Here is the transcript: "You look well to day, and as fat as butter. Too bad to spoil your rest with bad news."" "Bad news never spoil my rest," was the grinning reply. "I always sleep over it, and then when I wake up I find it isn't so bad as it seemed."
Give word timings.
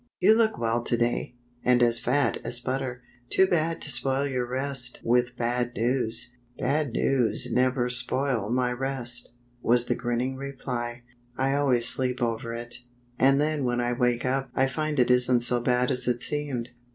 "You 0.19 0.33
look 0.33 0.57
well 0.57 0.83
to 0.83 0.97
day, 0.97 1.35
and 1.63 1.83
as 1.83 1.99
fat 1.99 2.39
as 2.43 2.59
butter. 2.59 3.03
Too 3.29 3.45
bad 3.45 3.79
to 3.83 3.91
spoil 3.91 4.25
your 4.25 4.47
rest 4.47 4.99
with 5.03 5.35
bad 5.37 5.75
news."" 5.75 6.35
"Bad 6.57 6.91
news 6.93 7.51
never 7.51 7.87
spoil 7.87 8.49
my 8.49 8.71
rest," 8.71 9.35
was 9.61 9.85
the 9.85 9.93
grinning 9.93 10.37
reply. 10.37 11.03
"I 11.37 11.53
always 11.53 11.87
sleep 11.87 12.19
over 12.19 12.51
it, 12.51 12.79
and 13.19 13.39
then 13.39 13.63
when 13.63 13.79
I 13.79 13.93
wake 13.93 14.25
up 14.25 14.49
I 14.55 14.65
find 14.65 14.97
it 14.99 15.11
isn't 15.11 15.41
so 15.41 15.59
bad 15.61 15.91
as 15.91 16.07
it 16.07 16.23
seemed." 16.23 16.71